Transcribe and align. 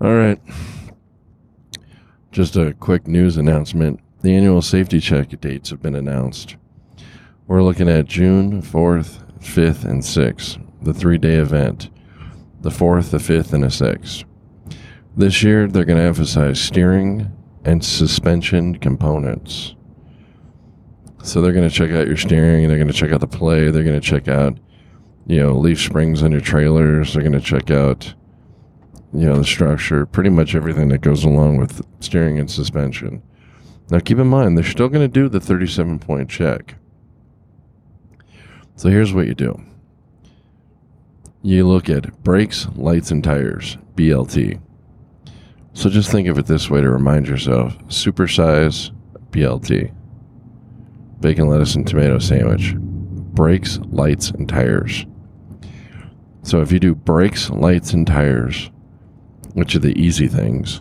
All 0.00 0.14
right. 0.14 0.40
Just 2.32 2.56
a 2.56 2.72
quick 2.72 3.06
news 3.06 3.36
announcement. 3.36 4.00
The 4.22 4.34
annual 4.34 4.62
safety 4.62 4.98
check 4.98 5.38
dates 5.40 5.68
have 5.68 5.82
been 5.82 5.94
announced. 5.94 6.56
We're 7.46 7.62
looking 7.62 7.88
at 7.88 8.06
June 8.06 8.62
4th, 8.62 9.22
5th, 9.40 9.84
and 9.84 10.00
6th, 10.00 10.58
the 10.82 10.94
three 10.94 11.18
day 11.18 11.34
event. 11.34 11.90
The 12.62 12.70
4th, 12.70 13.10
the 13.10 13.18
5th, 13.18 13.52
and 13.52 13.62
the 13.62 13.66
6th. 13.66 14.24
This 15.16 15.42
year, 15.42 15.66
they're 15.66 15.84
going 15.84 15.98
to 15.98 16.04
emphasize 16.04 16.58
steering 16.58 17.30
and 17.66 17.84
suspension 17.84 18.76
components. 18.76 19.74
So 21.22 21.42
they're 21.42 21.52
going 21.52 21.68
to 21.68 21.74
check 21.74 21.90
out 21.90 22.06
your 22.06 22.16
steering, 22.16 22.68
they're 22.68 22.78
going 22.78 22.88
to 22.88 22.94
check 22.94 23.12
out 23.12 23.20
the 23.20 23.26
play, 23.26 23.70
they're 23.70 23.84
going 23.84 24.00
to 24.00 24.06
check 24.06 24.28
out, 24.28 24.56
you 25.26 25.40
know, 25.40 25.52
leaf 25.52 25.78
springs 25.78 26.22
on 26.22 26.32
your 26.32 26.40
trailers, 26.40 27.12
they're 27.12 27.22
going 27.22 27.32
to 27.32 27.40
check 27.40 27.70
out, 27.70 28.14
you 29.12 29.26
know, 29.26 29.36
the 29.36 29.44
structure, 29.44 30.06
pretty 30.06 30.30
much 30.30 30.54
everything 30.54 30.88
that 30.88 31.00
goes 31.00 31.24
along 31.24 31.56
with 31.56 31.84
steering 32.00 32.38
and 32.38 32.50
suspension. 32.50 33.22
Now, 33.90 33.98
keep 33.98 34.18
in 34.18 34.28
mind, 34.28 34.56
they're 34.56 34.64
still 34.64 34.88
going 34.88 35.02
to 35.02 35.08
do 35.08 35.28
the 35.28 35.40
37 35.40 35.98
point 35.98 36.30
check. 36.30 36.76
So 38.76 38.88
here's 38.88 39.12
what 39.12 39.26
you 39.26 39.34
do 39.34 39.60
you 41.42 41.66
look 41.66 41.88
at 41.88 42.22
brakes, 42.22 42.66
lights, 42.76 43.10
and 43.10 43.24
tires, 43.24 43.78
BLT. 43.94 44.60
So 45.72 45.88
just 45.88 46.10
think 46.10 46.28
of 46.28 46.38
it 46.38 46.46
this 46.46 46.68
way 46.68 46.80
to 46.80 46.90
remind 46.90 47.26
yourself 47.26 47.76
supersize 47.88 48.90
BLT. 49.30 49.92
Bacon, 51.20 51.48
lettuce, 51.48 51.74
and 51.74 51.86
tomato 51.86 52.18
sandwich. 52.18 52.74
Brakes, 52.76 53.78
lights, 53.88 54.30
and 54.30 54.48
tires. 54.48 55.06
So 56.42 56.60
if 56.60 56.72
you 56.72 56.78
do 56.78 56.94
brakes, 56.94 57.50
lights, 57.50 57.92
and 57.92 58.06
tires, 58.06 58.70
which 59.60 59.76
are 59.76 59.80
the 59.80 60.00
easy 60.00 60.26
things 60.26 60.80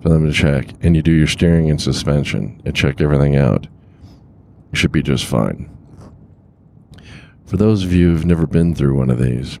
for 0.00 0.08
them 0.08 0.24
to 0.24 0.32
check, 0.32 0.70
and 0.80 0.96
you 0.96 1.02
do 1.02 1.12
your 1.12 1.26
steering 1.26 1.68
and 1.68 1.78
suspension 1.78 2.58
and 2.64 2.74
check 2.74 3.02
everything 3.02 3.36
out, 3.36 3.66
you 4.72 4.78
should 4.78 4.90
be 4.90 5.02
just 5.02 5.26
fine. 5.26 5.70
For 7.44 7.58
those 7.58 7.84
of 7.84 7.92
you 7.92 8.08
who've 8.08 8.24
never 8.24 8.46
been 8.46 8.74
through 8.74 8.96
one 8.96 9.10
of 9.10 9.18
these, 9.18 9.58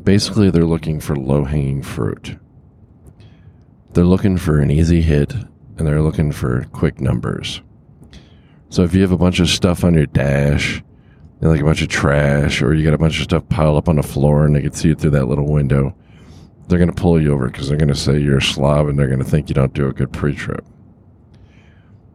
basically 0.00 0.48
they're 0.48 0.64
looking 0.64 1.00
for 1.00 1.16
low 1.16 1.42
hanging 1.42 1.82
fruit. 1.82 2.38
They're 3.94 4.04
looking 4.04 4.36
for 4.36 4.60
an 4.60 4.70
easy 4.70 5.02
hit 5.02 5.34
and 5.34 5.88
they're 5.88 6.02
looking 6.02 6.30
for 6.30 6.66
quick 6.72 7.00
numbers. 7.00 7.62
So 8.68 8.84
if 8.84 8.94
you 8.94 9.02
have 9.02 9.10
a 9.10 9.18
bunch 9.18 9.40
of 9.40 9.48
stuff 9.48 9.82
on 9.82 9.94
your 9.94 10.06
dash, 10.06 10.84
like 11.40 11.60
a 11.60 11.64
bunch 11.64 11.82
of 11.82 11.88
trash, 11.88 12.62
or 12.62 12.74
you 12.74 12.84
got 12.84 12.94
a 12.94 12.98
bunch 12.98 13.18
of 13.18 13.24
stuff 13.24 13.48
piled 13.48 13.76
up 13.76 13.88
on 13.88 13.96
the 13.96 14.04
floor 14.04 14.44
and 14.44 14.54
they 14.54 14.62
can 14.62 14.72
see 14.72 14.90
it 14.90 15.00
through 15.00 15.10
that 15.10 15.26
little 15.26 15.52
window, 15.52 15.96
they're 16.70 16.78
going 16.78 16.92
to 16.92 17.02
pull 17.02 17.20
you 17.20 17.32
over 17.32 17.48
because 17.48 17.68
they're 17.68 17.76
going 17.76 17.88
to 17.88 17.94
say 17.94 18.18
you're 18.18 18.38
a 18.38 18.42
slob 18.42 18.88
and 18.88 18.98
they're 18.98 19.08
going 19.08 19.18
to 19.18 19.24
think 19.24 19.48
you 19.48 19.54
don't 19.54 19.74
do 19.74 19.88
a 19.88 19.92
good 19.92 20.12
pre 20.12 20.34
trip. 20.34 20.64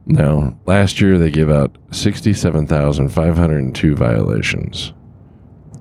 Now, 0.07 0.57
last 0.65 1.01
year 1.01 1.17
they 1.17 1.31
gave 1.31 1.49
out 1.49 1.77
67,502 1.91 3.95
violations. 3.95 4.93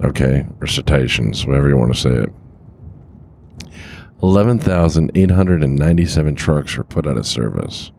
Okay, 0.02 0.44
or 0.60 0.66
citations, 0.66 1.46
whatever 1.46 1.68
you 1.68 1.76
want 1.76 1.94
to 1.94 2.00
say 2.00 2.10
it. 2.10 2.32
11,897 4.22 6.34
trucks 6.34 6.76
were 6.76 6.82
put 6.84 7.06
out 7.06 7.16
of 7.16 7.26
service. 7.26 7.92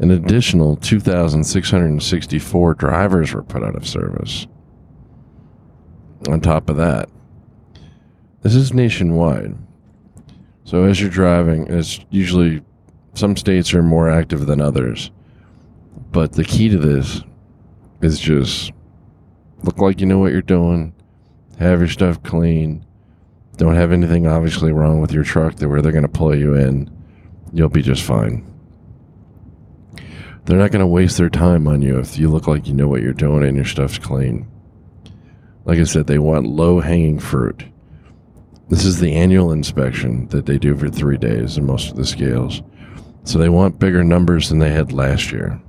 An 0.00 0.10
additional 0.10 0.76
2,664 0.76 2.74
drivers 2.74 3.32
were 3.32 3.42
put 3.42 3.62
out 3.62 3.76
of 3.76 3.86
service. 3.86 4.46
On 6.28 6.38
top 6.40 6.68
of 6.68 6.76
that, 6.76 7.08
this 8.42 8.54
is 8.54 8.72
nationwide. 8.72 9.56
So 10.64 10.84
as 10.84 11.00
you're 11.00 11.10
driving, 11.10 11.66
it's 11.68 12.00
usually 12.10 12.62
some 13.14 13.36
states 13.36 13.74
are 13.74 13.82
more 13.82 14.08
active 14.08 14.46
than 14.46 14.60
others. 14.60 15.10
But 16.12 16.32
the 16.32 16.44
key 16.44 16.68
to 16.68 16.78
this 16.78 17.22
is 18.00 18.18
just 18.18 18.72
look 19.62 19.78
like 19.78 20.00
you 20.00 20.06
know 20.06 20.18
what 20.18 20.32
you're 20.32 20.42
doing, 20.42 20.94
have 21.58 21.80
your 21.80 21.88
stuff 21.88 22.22
clean, 22.22 22.84
don't 23.56 23.74
have 23.74 23.92
anything 23.92 24.26
obviously 24.26 24.72
wrong 24.72 25.00
with 25.00 25.12
your 25.12 25.24
truck 25.24 25.56
that 25.56 25.68
where 25.68 25.82
they're 25.82 25.92
going 25.92 26.02
to 26.02 26.08
pull 26.08 26.34
you 26.34 26.54
in, 26.54 26.90
you'll 27.52 27.68
be 27.68 27.82
just 27.82 28.02
fine. 28.02 28.46
They're 30.46 30.58
not 30.58 30.70
going 30.70 30.80
to 30.80 30.86
waste 30.86 31.18
their 31.18 31.28
time 31.28 31.68
on 31.68 31.82
you 31.82 31.98
if 31.98 32.18
you 32.18 32.30
look 32.30 32.46
like 32.46 32.66
you 32.66 32.72
know 32.72 32.88
what 32.88 33.02
you're 33.02 33.12
doing 33.12 33.44
and 33.44 33.56
your 33.56 33.66
stuff's 33.66 33.98
clean. 33.98 34.48
Like 35.66 35.78
I 35.78 35.84
said, 35.84 36.06
they 36.06 36.18
want 36.18 36.46
low 36.46 36.80
hanging 36.80 37.18
fruit. 37.18 37.64
This 38.70 38.84
is 38.84 39.00
the 39.00 39.12
annual 39.16 39.50
inspection 39.50 40.28
that 40.28 40.46
they 40.46 40.56
do 40.56 40.76
for 40.76 40.88
three 40.88 41.18
days 41.18 41.58
in 41.58 41.66
most 41.66 41.90
of 41.90 41.96
the 41.96 42.06
scales. 42.06 42.62
So 43.24 43.36
they 43.36 43.48
want 43.48 43.80
bigger 43.80 44.04
numbers 44.04 44.48
than 44.48 44.60
they 44.60 44.70
had 44.70 44.92
last 44.92 45.32
year. 45.32 45.60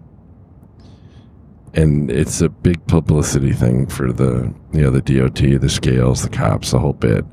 And 1.73 2.11
it's 2.11 2.41
a 2.41 2.49
big 2.49 2.85
publicity 2.85 3.53
thing 3.53 3.87
for 3.87 4.13
the 4.13 4.53
you 4.71 4.81
know 4.81 4.91
the 4.91 5.01
DOT, 5.01 5.59
the 5.59 5.69
scales, 5.69 6.21
the 6.21 6.29
cops, 6.29 6.71
the 6.71 6.79
whole 6.79 6.93
bit. 6.93 7.25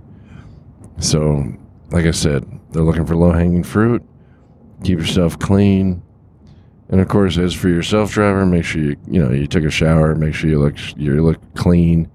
So, 1.01 1.45
like 1.91 2.07
I 2.07 2.13
said, 2.13 2.47
they're 2.71 2.83
looking 2.83 3.05
for 3.05 3.15
low 3.15 3.33
hanging 3.33 3.63
fruit. 3.63 4.03
Keep 4.85 5.01
yourself 5.01 5.39
clean. 5.39 6.03
And 6.89 7.01
of 7.01 7.09
course, 7.09 7.37
as 7.37 7.53
for 7.53 7.69
your 7.69 7.83
self 7.83 8.13
driver, 8.13 8.47
make 8.47 8.65
sure 8.65 8.81
you 8.81 8.97
you 9.07 9.23
know 9.23 9.33
you 9.33 9.47
took 9.47 9.65
a 9.65 9.71
shower. 9.71 10.15
Make 10.15 10.35
sure 10.35 10.49
you 10.49 10.61
look 10.61 10.77
you 10.97 11.23
look 11.23 11.41
clean. 11.57 12.11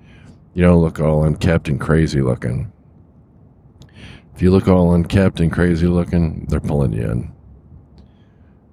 You 0.56 0.64
don't 0.64 0.82
look 0.82 1.00
all 1.00 1.24
unkept 1.24 1.68
and 1.68 1.80
crazy 1.80 2.22
looking. 2.22 2.72
If 4.36 4.42
you 4.42 4.52
look 4.52 4.68
all 4.68 4.94
unkept 4.94 5.40
and 5.40 5.52
crazy 5.52 5.88
looking, 5.88 6.46
they're 6.50 6.60
pulling 6.60 6.94
you 6.94 7.04
in. 7.04 7.34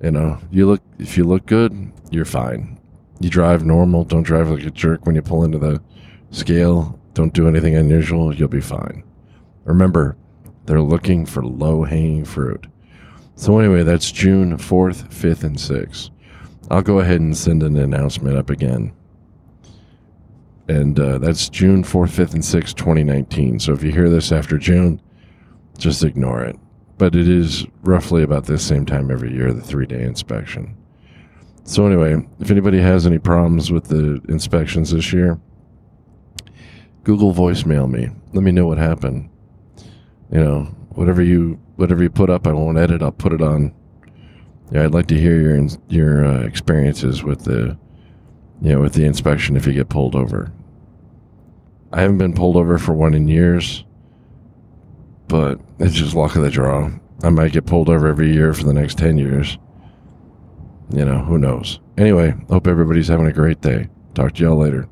You 0.03 0.11
know, 0.11 0.39
you 0.51 0.67
look 0.67 0.83
if 0.99 1.19
you 1.19 1.25
look 1.25 1.47
good, 1.47 1.93
you're 2.11 2.25
fine. 2.25 2.79
You 3.21 3.29
drive 3.29 3.65
normal. 3.65 4.05
Don't 4.05 4.23
drive 4.23 4.49
like 4.49 4.65
a 4.65 4.71
jerk 4.71 5.05
when 5.05 5.15
you 5.15 5.23
pull 5.23 5.45
into 5.45 5.59
the 5.59 5.83
scale. 6.31 6.99
Don't 7.13 7.35
do 7.35 7.49
anything 7.49 7.77
unusual. 7.77 8.35
You'll 8.35 8.49
be 8.49 8.63
fine. 8.63 9.05
Remember, 9.65 10.17
they're 10.65 10.81
looking 10.81 11.27
for 11.27 11.45
low 11.45 11.85
hanging 11.85 12.25
fruit. 12.25 12.67
So, 13.35 13.59
anyway, 13.59 13.83
that's 13.83 14.13
June 14.13 14.57
4th, 14.57 15.09
5th, 15.09 15.45
and 15.45 15.57
6th. 15.57 16.11
I'll 16.71 16.83
go 16.83 17.01
ahead 17.01 17.21
and 17.21 17.37
send 17.37 17.63
an 17.63 17.77
announcement 17.77 18.37
up 18.37 18.51
again. 18.51 18.93
And 20.69 20.99
uh, 21.01 21.19
that's 21.19 21.49
June 21.49 21.83
4th, 21.83 22.11
5th, 22.11 22.35
and 22.35 22.43
6th, 22.43 22.75
2019. 22.75 23.59
So, 23.59 23.73
if 23.73 23.83
you 23.83 23.91
hear 23.91 24.09
this 24.09 24.31
after 24.31 24.59
June, 24.59 25.01
just 25.81 26.05
ignore 26.05 26.45
it. 26.45 26.57
But 26.99 27.17
it 27.17 27.29
is 27.29 27.67
roughly 27.83 28.23
about 28.23 28.45
this 28.45 28.65
same 28.65 28.85
time 28.87 29.11
every 29.11 29.33
year, 29.33 29.53
the 29.53 29.63
three 29.63 29.87
day 29.87 30.03
inspection. 30.03 30.77
So, 31.65 31.87
anyway, 31.87 32.27
if 32.41 32.51
anybody 32.51 32.81
has 32.81 33.07
any 33.07 33.19
problems 33.19 33.71
with 33.71 33.85
the 33.85 34.21
inspections 34.29 34.91
this 34.91 35.13
year, 35.13 35.41
Google 37.05 37.33
voicemail 37.33 37.91
me. 37.91 38.11
Let 38.33 38.43
me 38.43 38.53
know 38.53 38.67
what 38.67 38.79
happened 38.79 39.31
you 40.31 40.39
know, 40.39 40.63
whatever 40.91 41.23
you 41.23 41.59
whatever 41.77 42.03
you 42.03 42.11
put 42.11 42.31
up, 42.31 42.47
I 42.47 42.53
won't 42.53 42.79
edit. 42.79 43.03
I'll 43.03 43.13
put 43.13 43.33
it 43.33 43.43
on. 43.43 43.75
Yeah, 44.71 44.85
I'd 44.85 44.95
like 44.95 45.07
to 45.09 45.19
hear 45.19 45.41
your 45.41 45.67
your 45.89 46.25
uh, 46.25 46.43
experiences 46.43 47.25
with 47.25 47.45
the, 47.45 47.77
you 48.63 48.73
know, 48.73 48.81
with 48.81 48.95
the 48.95 49.05
inspection 49.05 49.57
if 49.57 49.67
you 49.67 49.73
get 49.73 49.89
pulled 49.89 50.15
over. 50.15 50.53
I 51.93 52.03
haven't 52.03 52.19
been 52.19 52.35
pulled 52.35 52.57
over 52.57 52.79
for 52.79 52.93
one 52.93 53.15
in 53.15 53.27
years, 53.27 53.85
but 55.31 55.61
it's 55.79 55.95
just 55.95 56.15
luck 56.15 56.37
of 56.37 56.43
the 56.43 56.51
draw. 56.51 56.91
I 57.23 57.31
might 57.31 57.53
get 57.53 57.67
pulled 57.67 57.89
over 57.89 58.09
every 58.09 58.33
year 58.33 58.53
for 58.53 58.65
the 58.65 58.75
next 58.75 58.99
ten 58.99 59.17
years. 59.17 59.59
You 60.93 61.05
know, 61.05 61.21
who 61.21 61.39
knows? 61.39 61.79
Anyway, 61.97 62.35
hope 62.49 62.67
everybody's 62.67 63.09
having 63.09 63.27
a 63.27 63.33
great 63.33 63.61
day. 63.61 63.89
Talk 64.15 64.35
to 64.35 64.43
y'all 64.43 64.57
later. 64.57 64.89